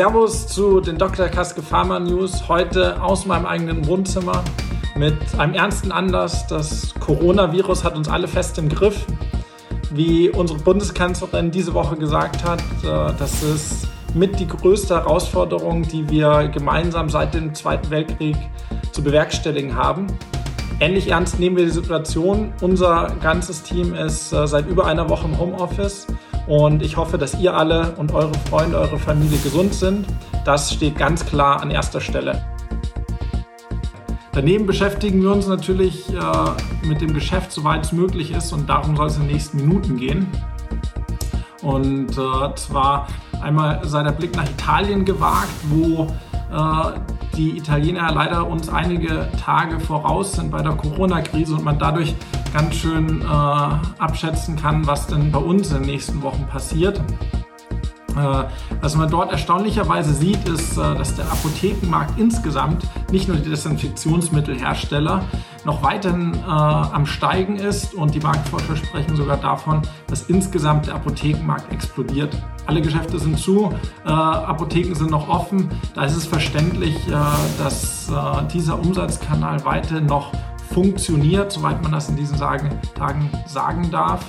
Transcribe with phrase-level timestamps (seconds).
[0.00, 1.28] Servus zu den Dr.
[1.28, 2.48] Kaske Pharma News.
[2.48, 4.42] Heute aus meinem eigenen Wohnzimmer
[4.96, 6.46] mit einem ernsten Anlass.
[6.46, 9.04] Das Coronavirus hat uns alle fest im Griff.
[9.90, 16.08] Wie unsere Bundeskanzlerin diese Woche gesagt hat, äh, das ist mit die größte Herausforderung, die
[16.08, 18.36] wir gemeinsam seit dem Zweiten Weltkrieg
[18.92, 20.06] zu bewerkstelligen haben.
[20.80, 22.54] Ähnlich ernst nehmen wir die Situation.
[22.62, 26.06] Unser ganzes Team ist äh, seit über einer Woche im Homeoffice
[26.50, 30.04] und ich hoffe, dass ihr alle und eure Freunde, eure Familie gesund sind.
[30.44, 32.44] Das steht ganz klar an erster Stelle.
[34.32, 38.96] Daneben beschäftigen wir uns natürlich äh, mit dem Geschäft, soweit es möglich ist, und darum
[38.96, 40.26] soll es in den nächsten Minuten gehen.
[41.62, 43.06] Und äh, zwar
[43.40, 46.08] einmal sei der Blick nach Italien gewagt, wo
[47.36, 52.14] die Italiener leider uns einige Tage voraus sind bei der Corona-Krise und man dadurch
[52.52, 57.00] ganz schön äh, abschätzen kann, was denn bei uns in den nächsten Wochen passiert.
[58.16, 58.44] Äh,
[58.80, 65.24] was man dort erstaunlicherweise sieht, ist, äh, dass der Apothekenmarkt insgesamt, nicht nur die Desinfektionsmittelhersteller,
[65.64, 70.94] noch weiterhin äh, am Steigen ist und die Marktforscher sprechen sogar davon, dass insgesamt der
[70.94, 72.36] Apothekenmarkt explodiert.
[72.66, 73.72] Alle Geschäfte sind zu,
[74.04, 75.68] äh, Apotheken sind noch offen.
[75.94, 77.12] Da ist es verständlich, äh,
[77.58, 80.32] dass äh, dieser Umsatzkanal weiterhin noch
[80.72, 84.24] funktioniert, soweit man das in diesen Tagen sagen darf.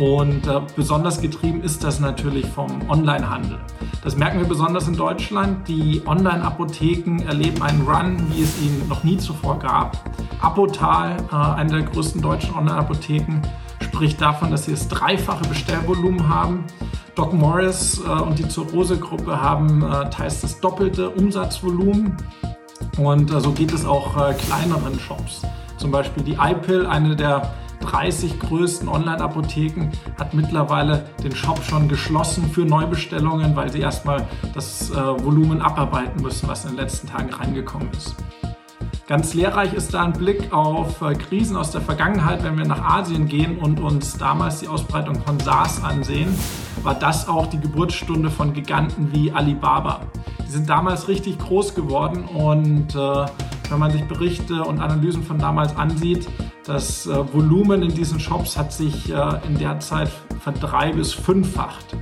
[0.00, 3.58] Und äh, besonders getrieben ist das natürlich vom Onlinehandel.
[4.02, 5.68] Das merken wir besonders in Deutschland.
[5.68, 9.98] Die Online-Apotheken erleben einen Run, wie es ihn noch nie zuvor gab.
[10.40, 13.42] Apotal, äh, eine der größten deutschen Online-Apotheken,
[13.82, 16.64] spricht davon, dass sie das dreifache Bestellvolumen haben.
[17.14, 22.16] Doc Morris äh, und die Zurose-Gruppe haben äh, teils das doppelte Umsatzvolumen.
[22.96, 25.42] Und äh, so geht es auch äh, kleineren Shops.
[25.76, 27.52] Zum Beispiel die iPill, eine der
[27.90, 34.90] 30 größten Online-Apotheken hat mittlerweile den Shop schon geschlossen für Neubestellungen, weil sie erstmal das
[34.90, 38.14] äh, Volumen abarbeiten müssen, was in den letzten Tagen reingekommen ist.
[39.08, 42.80] Ganz lehrreich ist da ein Blick auf äh, Krisen aus der Vergangenheit, wenn wir nach
[42.80, 46.32] Asien gehen und uns damals die Ausbreitung von SARS ansehen,
[46.84, 50.02] war das auch die Geburtsstunde von Giganten wie Alibaba.
[50.46, 53.26] Die sind damals richtig groß geworden und äh,
[53.70, 56.28] wenn man sich Berichte und Analysen von damals ansieht,
[56.64, 60.10] das äh, Volumen in diesen Shops hat sich äh, in der Zeit
[60.40, 61.96] verdrei- bis fünffacht.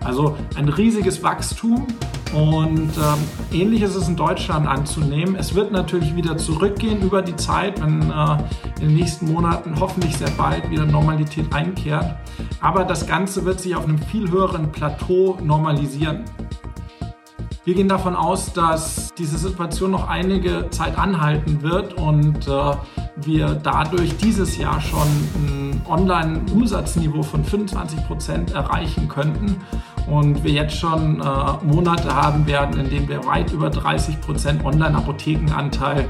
[0.00, 1.86] Also ein riesiges Wachstum
[2.32, 3.18] und ähm,
[3.52, 5.36] ähnlich ist es in Deutschland anzunehmen.
[5.36, 8.36] Es wird natürlich wieder zurückgehen über die Zeit, wenn äh,
[8.80, 12.16] in den nächsten Monaten hoffentlich sehr bald wieder Normalität einkehrt.
[12.60, 16.24] Aber das Ganze wird sich auf einem viel höheren Plateau normalisieren.
[17.64, 22.76] Wir gehen davon aus, dass diese Situation noch einige Zeit anhalten wird und äh,
[23.16, 29.56] wir dadurch dieses Jahr schon ein Online-Umsatzniveau von 25 Prozent erreichen könnten
[30.06, 34.64] und wir jetzt schon äh, Monate haben werden, in denen wir weit über 30 Prozent
[34.64, 36.08] Online-Apothekenanteil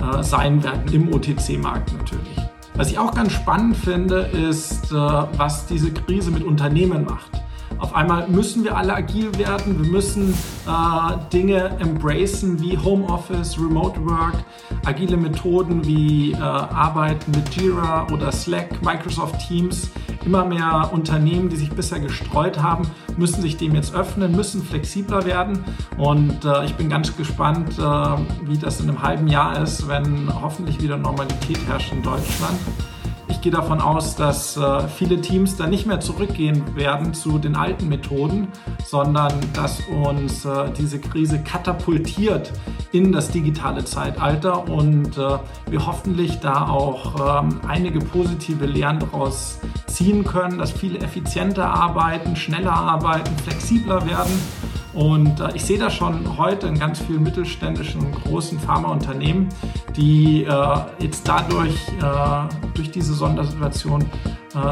[0.00, 2.36] äh, sein werden im OTC-Markt natürlich.
[2.74, 7.35] Was ich auch ganz spannend finde, ist, äh, was diese Krise mit Unternehmen macht.
[7.78, 10.32] Auf einmal müssen wir alle agil werden, wir müssen
[10.66, 14.44] äh, Dinge embracen wie Homeoffice, Remote Work,
[14.86, 19.90] agile Methoden wie äh, Arbeiten mit Jira oder Slack, Microsoft Teams.
[20.24, 25.24] Immer mehr Unternehmen, die sich bisher gestreut haben, müssen sich dem jetzt öffnen, müssen flexibler
[25.24, 25.64] werden.
[25.98, 27.82] Und äh, ich bin ganz gespannt, äh,
[28.48, 32.58] wie das in einem halben Jahr ist, wenn hoffentlich wieder Normalität herrscht in Deutschland.
[33.28, 37.56] Ich gehe davon aus, dass äh, viele Teams da nicht mehr zurückgehen werden zu den
[37.56, 38.48] alten Methoden,
[38.84, 42.52] sondern dass uns äh, diese Krise katapultiert
[42.92, 45.38] in das digitale Zeitalter und äh,
[45.68, 52.36] wir hoffentlich da auch ähm, einige positive Lehren daraus ziehen können, dass viele effizienter arbeiten,
[52.36, 54.32] schneller arbeiten, flexibler werden
[54.96, 59.48] und äh, ich sehe das schon heute in ganz vielen mittelständischen großen Pharmaunternehmen,
[59.94, 64.04] die äh, jetzt dadurch, äh, durch diese Sondersituation,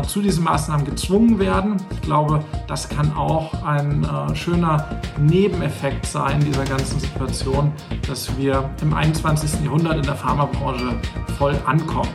[0.08, 1.76] zu diesen Maßnahmen gezwungen werden.
[1.90, 7.70] Ich glaube, das kann auch ein schöner Nebeneffekt sein dieser ganzen Situation,
[8.08, 9.62] dass wir im 21.
[9.62, 10.98] Jahrhundert in der Pharmabranche
[11.36, 12.08] voll ankommen.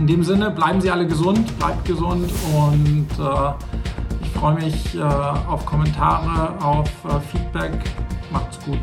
[0.00, 3.85] In dem Sinne, bleiben Sie alle gesund, bleibt gesund und äh,
[4.36, 7.72] freue mich äh, auf Kommentare, auf äh, Feedback.
[8.30, 8.80] Macht's gut.